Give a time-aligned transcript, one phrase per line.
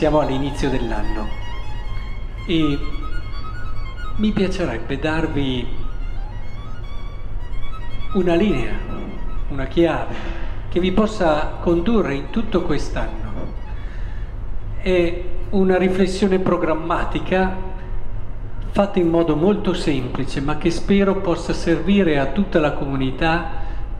[0.00, 1.28] siamo all'inizio dell'anno
[2.46, 2.78] e
[4.16, 5.66] mi piacerebbe darvi
[8.14, 8.72] una linea,
[9.50, 10.14] una chiave
[10.70, 13.52] che vi possa condurre in tutto quest'anno.
[14.80, 17.54] È una riflessione programmatica
[18.70, 23.50] fatta in modo molto semplice, ma che spero possa servire a tutta la comunità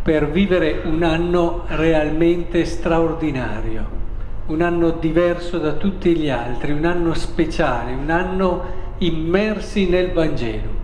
[0.02, 3.99] per vivere un anno realmente straordinario
[4.50, 10.78] un anno diverso da tutti gli altri, un anno speciale, un anno immersi nel Vangelo.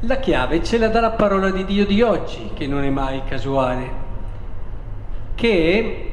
[0.00, 3.22] La chiave ce la dà la parola di Dio di oggi, che non è mai
[3.28, 3.90] casuale,
[5.34, 6.10] che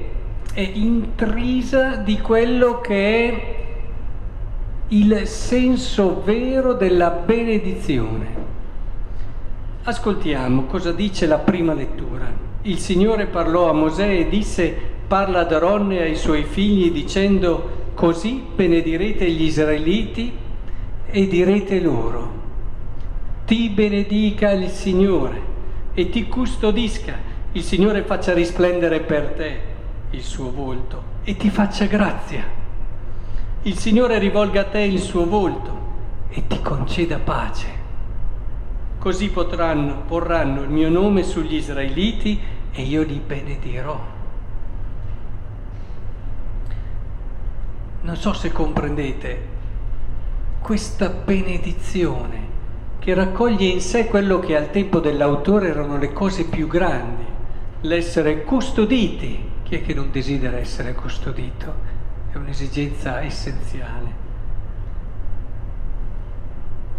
[0.54, 3.58] è intrisa di quello che è
[4.90, 8.48] il senso vero della benedizione.
[9.84, 12.39] Ascoltiamo cosa dice la prima lettura.
[12.64, 14.76] Il Signore parlò a Mosè e disse,
[15.08, 20.32] parla ad Aaron e ai suoi figli dicendo, così benedirete gli israeliti
[21.10, 22.32] e direte loro,
[23.46, 25.42] ti benedica il Signore
[25.94, 27.18] e ti custodisca,
[27.54, 29.60] il Signore faccia risplendere per te
[30.12, 32.44] il suo volto e ti faccia grazia.
[33.64, 35.78] Il Signore rivolga a te il suo volto
[36.30, 37.79] e ti conceda pace.
[39.00, 42.38] Così potranno, porranno il mio nome sugli israeliti
[42.74, 43.98] e io li benedirò.
[48.02, 49.48] Non so se comprendete
[50.60, 52.48] questa benedizione
[53.00, 57.24] che raccoglie in sé quello che al tempo dell'autore erano le cose più grandi,
[57.82, 59.48] l'essere custoditi.
[59.64, 61.74] Chi è che non desidera essere custodito?
[62.34, 64.29] È un'esigenza essenziale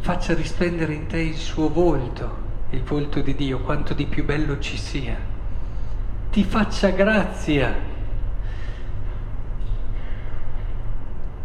[0.00, 4.58] faccia risplendere in te il suo volto, il volto di Dio, quanto di più bello
[4.58, 5.16] ci sia.
[6.30, 7.88] Ti faccia grazia.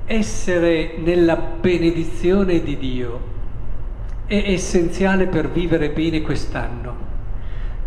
[0.05, 3.33] Essere nella benedizione di Dio
[4.25, 6.95] è essenziale per vivere bene quest'anno,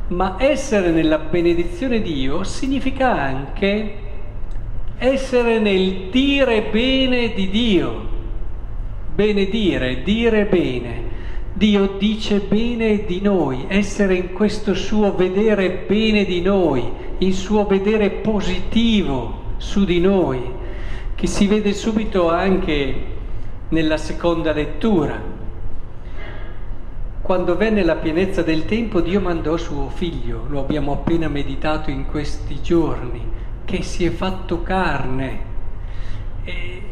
[0.08, 4.06] ma essere nella benedizione di Dio significa anche
[4.98, 8.07] essere nel dire bene di Dio
[9.18, 11.02] benedire, dire bene.
[11.52, 17.66] Dio dice bene di noi, essere in questo suo vedere bene di noi, il suo
[17.66, 20.40] vedere positivo su di noi,
[21.16, 22.94] che si vede subito anche
[23.70, 25.20] nella seconda lettura.
[27.20, 32.06] Quando venne la pienezza del tempo, Dio mandò suo figlio, lo abbiamo appena meditato in
[32.06, 33.20] questi giorni,
[33.64, 35.40] che si è fatto carne.
[36.44, 36.82] E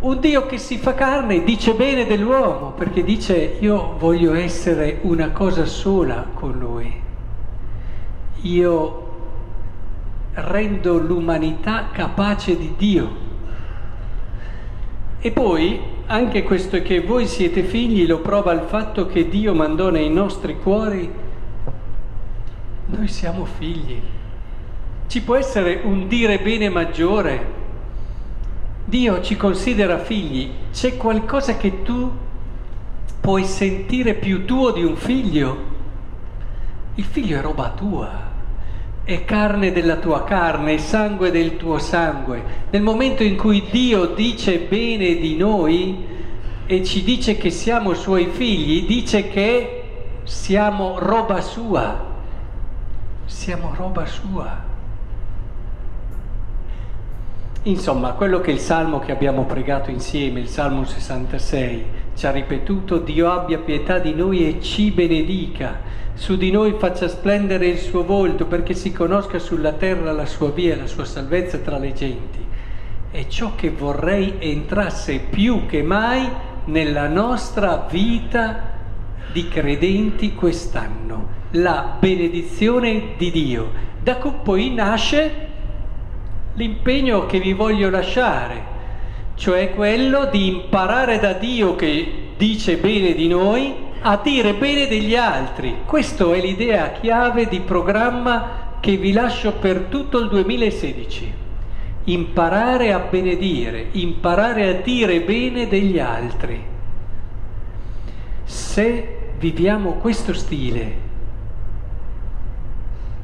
[0.00, 5.30] un Dio che si fa carne dice bene dell'uomo perché dice io voglio essere una
[5.30, 7.08] cosa sola con lui.
[8.42, 9.08] Io
[10.32, 13.28] rendo l'umanità capace di Dio.
[15.18, 19.90] E poi anche questo che voi siete figli lo prova il fatto che Dio mandò
[19.90, 21.12] nei nostri cuori,
[22.86, 24.00] noi siamo figli.
[25.08, 27.59] Ci può essere un dire bene maggiore
[28.90, 32.10] Dio ci considera figli, c'è qualcosa che tu
[33.20, 35.68] puoi sentire più tuo di un figlio?
[36.96, 38.10] Il figlio è roba tua,
[39.04, 42.42] è carne della tua carne, è sangue del tuo sangue.
[42.70, 46.04] Nel momento in cui Dio dice bene di noi
[46.66, 49.84] e ci dice che siamo suoi figli, dice che
[50.24, 52.06] siamo roba sua,
[53.24, 54.69] siamo roba sua.
[57.64, 61.84] Insomma, quello che il salmo che abbiamo pregato insieme, il Salmo 66,
[62.14, 65.78] ci ha ripetuto, Dio abbia pietà di noi e ci benedica,
[66.14, 70.50] su di noi faccia splendere il suo volto perché si conosca sulla terra la sua
[70.50, 72.42] via, la sua salvezza tra le genti.
[73.10, 76.26] È ciò che vorrei entrasse più che mai
[76.64, 78.70] nella nostra vita
[79.30, 83.70] di credenti quest'anno, la benedizione di Dio.
[84.02, 85.48] Da cui poi nasce
[86.54, 88.78] l'impegno che vi voglio lasciare,
[89.34, 95.14] cioè quello di imparare da Dio che dice bene di noi a dire bene degli
[95.14, 95.76] altri.
[95.84, 101.32] Questa è l'idea chiave di programma che vi lascio per tutto il 2016.
[102.04, 106.64] Imparare a benedire, imparare a dire bene degli altri.
[108.44, 111.08] Se viviamo questo stile,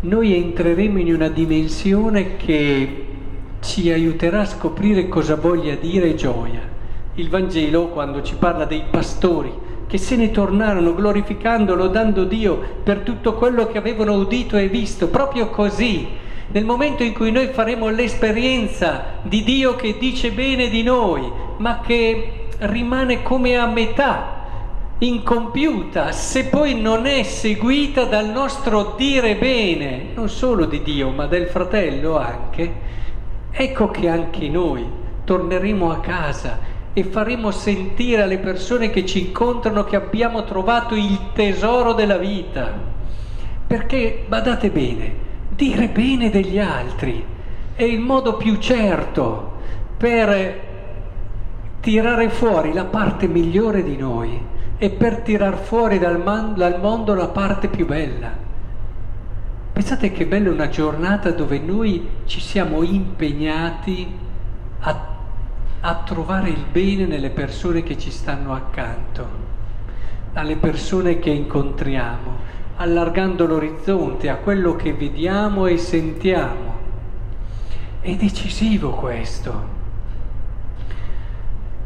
[0.00, 3.05] noi entreremo in una dimensione che
[3.66, 6.60] ci aiuterà a scoprire cosa voglia dire gioia.
[7.14, 9.52] Il Vangelo, quando ci parla dei pastori
[9.88, 15.08] che se ne tornarono glorificando, lodando Dio per tutto quello che avevano udito e visto,
[15.08, 16.06] proprio così,
[16.48, 21.28] nel momento in cui noi faremo l'esperienza di Dio che dice bene di noi,
[21.58, 24.44] ma che rimane come a metà,
[24.98, 31.26] incompiuta, se poi non è seguita dal nostro dire bene, non solo di Dio, ma
[31.26, 32.84] del fratello anche,
[33.58, 34.84] ecco che anche noi
[35.24, 36.58] torneremo a casa
[36.92, 42.70] e faremo sentire alle persone che ci incontrano che abbiamo trovato il tesoro della vita.
[43.66, 45.14] Perché, badate bene,
[45.48, 47.24] dire bene degli altri
[47.74, 49.54] è il modo più certo
[49.96, 50.60] per
[51.80, 54.38] tirare fuori la parte migliore di noi
[54.78, 58.45] e per tirar fuori dal, man- dal mondo la parte più bella.
[59.76, 64.10] Pensate che bella una giornata dove noi ci siamo impegnati
[64.80, 65.14] a
[65.80, 69.28] a trovare il bene nelle persone che ci stanno accanto,
[70.32, 72.38] alle persone che incontriamo,
[72.76, 76.74] allargando l'orizzonte a quello che vediamo e sentiamo.
[78.00, 79.74] È decisivo questo.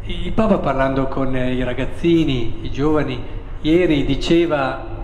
[0.04, 3.22] Il Papa parlando con i ragazzini, i giovani,
[3.60, 4.99] ieri diceva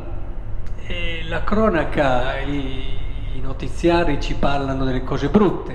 [1.28, 2.84] la cronaca, i,
[3.34, 5.75] i notiziari ci parlano delle cose brutte,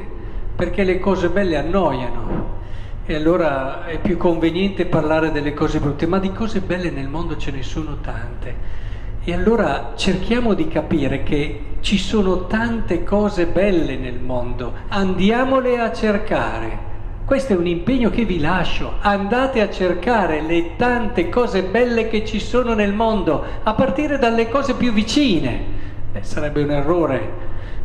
[0.55, 2.59] perché le cose belle annoiano
[3.05, 7.35] e allora è più conveniente parlare delle cose brutte, ma di cose belle nel mondo
[7.35, 8.79] ce ne sono tante.
[9.23, 15.91] E allora cerchiamo di capire che ci sono tante cose belle nel mondo, andiamole a
[15.91, 16.89] cercare.
[17.31, 22.25] Questo è un impegno che vi lascio, andate a cercare le tante cose belle che
[22.25, 25.63] ci sono nel mondo, a partire dalle cose più vicine.
[26.11, 27.31] Eh, sarebbe un errore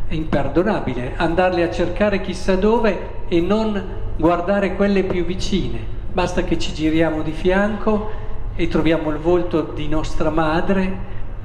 [0.09, 3.81] imperdonabile andarle a cercare chissà dove e non
[4.17, 5.79] guardare quelle più vicine.
[6.11, 8.11] Basta che ci giriamo di fianco
[8.53, 10.97] e troviamo il volto di nostra madre,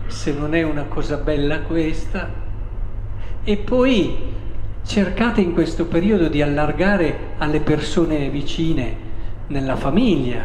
[0.08, 2.28] se non è una cosa bella questa.
[3.44, 4.40] E poi
[4.84, 9.10] cercate in questo periodo di allargare alle persone vicine,
[9.48, 10.42] nella famiglia,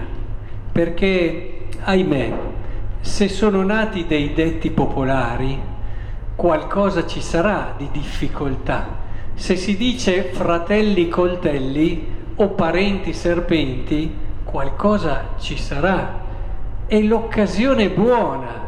[0.72, 2.34] perché, ahimè,
[3.00, 5.60] se sono nati dei detti popolari,
[6.36, 9.06] qualcosa ci sarà di difficoltà.
[9.34, 14.14] Se si dice fratelli coltelli, o parenti serpenti,
[14.44, 16.26] qualcosa ci sarà.
[16.86, 18.66] È l'occasione buona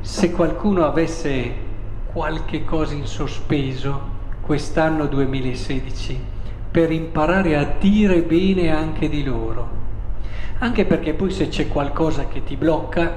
[0.00, 1.64] se qualcuno avesse
[2.12, 4.14] qualche cosa in sospeso
[4.46, 6.20] quest'anno 2016
[6.70, 9.68] per imparare a dire bene anche di loro.
[10.58, 13.12] Anche perché poi se c'è qualcosa che ti blocca,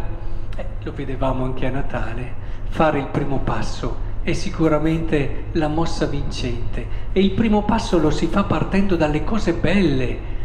[0.57, 2.33] eh, lo vedevamo anche a Natale,
[2.69, 8.25] fare il primo passo è sicuramente la mossa vincente e il primo passo lo si
[8.25, 10.37] fa partendo dalle cose belle.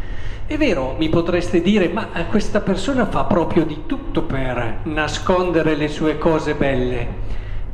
[0.46, 5.88] È vero, mi potreste dire, ma questa persona fa proprio di tutto per nascondere le
[5.88, 7.08] sue cose belle.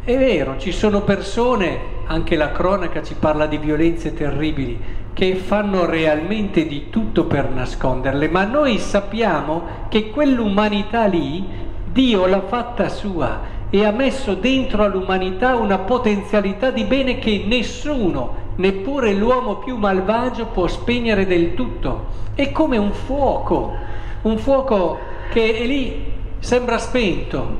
[0.04, 4.78] È vero, ci sono persone, anche la cronaca ci parla di violenze terribili,
[5.12, 11.44] che fanno realmente di tutto per nasconderle, ma noi sappiamo che quell'umanità lì
[11.92, 18.34] Dio l'ha fatta sua e ha messo dentro all'umanità una potenzialità di bene che nessuno,
[18.56, 22.06] neppure l'uomo più malvagio, può spegnere del tutto.
[22.34, 23.72] È come un fuoco,
[24.22, 24.98] un fuoco
[25.31, 27.56] che è lì, sembra spento,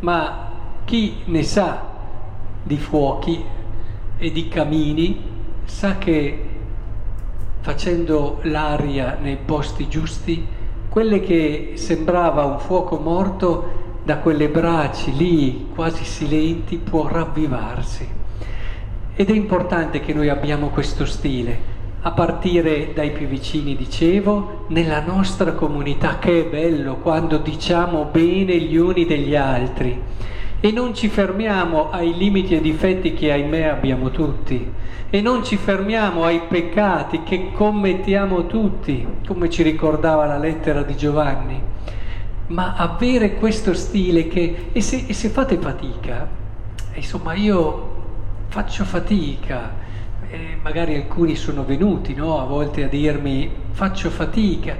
[0.00, 0.50] ma
[0.84, 1.86] chi ne sa
[2.62, 3.56] di fuochi
[4.18, 5.22] e di camini
[5.64, 6.44] sa che
[7.60, 10.44] facendo l'aria nei posti giusti,
[10.88, 18.08] quelle che sembrava un fuoco morto da quelle braccia lì quasi silenti può ravvivarsi.
[19.14, 25.00] Ed è importante che noi abbiamo questo stile, a partire dai più vicini, dicevo, nella
[25.00, 30.00] nostra comunità, che è bello quando diciamo bene gli uni degli altri
[30.60, 34.72] e non ci fermiamo ai limiti e difetti che ahimè abbiamo tutti.
[35.10, 40.96] E non ci fermiamo ai peccati che commettiamo tutti, come ci ricordava la lettera di
[40.96, 41.62] Giovanni.
[42.48, 46.28] Ma avere questo stile che, e se, e se fate fatica,
[46.94, 47.96] insomma io
[48.48, 49.74] faccio fatica,
[50.28, 54.74] eh, magari alcuni sono venuti no, a volte a dirmi faccio fatica,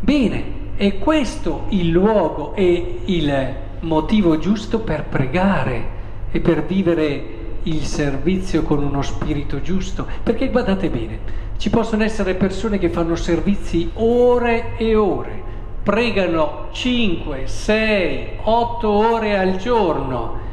[0.00, 5.96] bene, è questo il luogo e il motivo giusto per pregare
[6.30, 11.18] e per vivere il servizio con uno spirito giusto, perché guardate bene,
[11.58, 15.42] ci possono essere persone che fanno servizi ore e ore,
[15.82, 20.46] pregano 5, 6, 8 ore al giorno,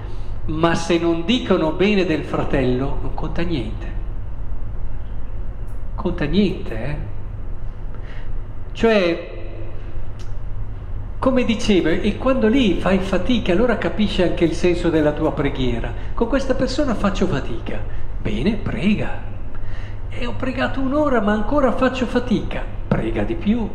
[0.46, 3.94] ma se non dicono bene del fratello non conta niente.
[5.96, 6.96] Conta niente, eh?
[8.74, 9.35] Cioè,
[11.26, 15.92] come dicevo, e quando lì fai fatica, allora capisci anche il senso della tua preghiera.
[16.14, 17.84] Con questa persona faccio fatica.
[18.22, 19.24] Bene, prega.
[20.08, 22.64] E ho pregato un'ora ma ancora faccio fatica.
[22.88, 23.68] Prega di più.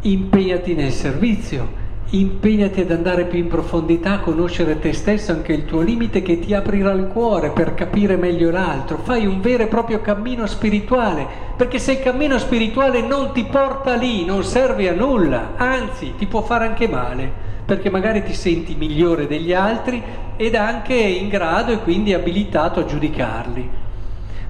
[0.00, 1.68] Impegnati nel servizio
[2.10, 6.38] impegnati ad andare più in profondità, a conoscere te stesso, anche il tuo limite che
[6.38, 8.98] ti aprirà il cuore per capire meglio l'altro.
[8.98, 13.94] Fai un vero e proprio cammino spirituale, perché se il cammino spirituale non ti porta
[13.94, 17.30] lì, non serve a nulla, anzi ti può fare anche male,
[17.66, 20.02] perché magari ti senti migliore degli altri
[20.36, 23.86] ed anche in grado e quindi abilitato a giudicarli.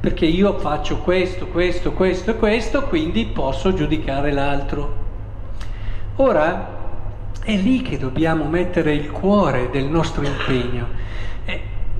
[0.00, 5.06] Perché io faccio questo, questo, questo e questo, quindi posso giudicare l'altro.
[6.16, 6.76] Ora,
[7.48, 10.86] è lì che dobbiamo mettere il cuore del nostro impegno.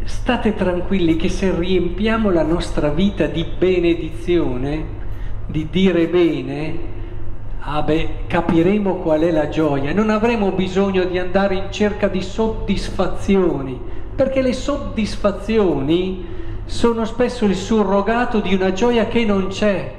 [0.04, 4.84] State tranquilli che se riempiamo la nostra vita di benedizione,
[5.46, 6.78] di dire bene,
[7.60, 9.94] ah beh, capiremo qual è la gioia.
[9.94, 13.80] Non avremo bisogno di andare in cerca di soddisfazioni,
[14.14, 16.26] perché le soddisfazioni
[16.66, 19.94] sono spesso il surrogato di una gioia che non c'è.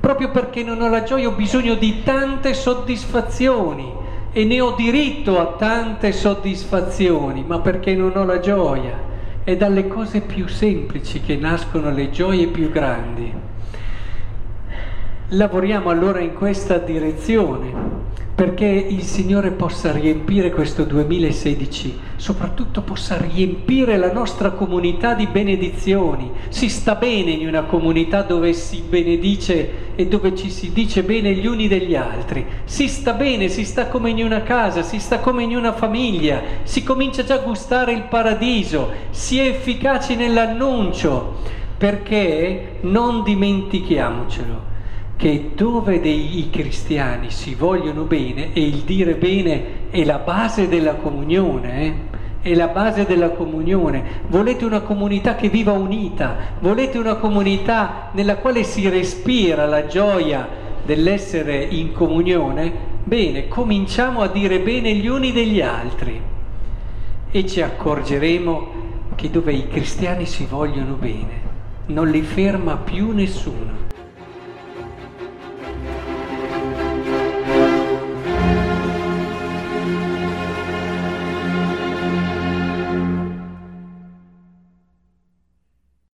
[0.00, 3.99] Proprio perché non ho la gioia ho bisogno di tante soddisfazioni
[4.32, 9.08] e ne ho diritto a tante soddisfazioni, ma perché non ho la gioia.
[9.42, 13.32] È dalle cose più semplici che nascono le gioie più grandi.
[15.30, 17.89] Lavoriamo allora in questa direzione
[18.40, 26.30] perché il Signore possa riempire questo 2016, soprattutto possa riempire la nostra comunità di benedizioni.
[26.48, 31.34] Si sta bene in una comunità dove si benedice e dove ci si dice bene
[31.34, 32.46] gli uni degli altri.
[32.64, 36.40] Si sta bene, si sta come in una casa, si sta come in una famiglia,
[36.62, 41.40] si comincia già a gustare il paradiso, si è efficaci nell'annuncio,
[41.76, 44.69] perché non dimentichiamocelo
[45.20, 50.66] che dove dei, i cristiani si vogliono bene, e il dire bene è la base
[50.66, 51.94] della comunione, eh?
[52.40, 54.22] è la base della comunione.
[54.28, 60.48] Volete una comunità che viva unita, volete una comunità nella quale si respira la gioia
[60.86, 62.72] dell'essere in comunione?
[63.04, 66.18] Bene, cominciamo a dire bene gli uni degli altri
[67.30, 68.68] e ci accorgeremo
[69.16, 71.48] che dove i cristiani si vogliono bene
[71.86, 73.89] non li ferma più nessuno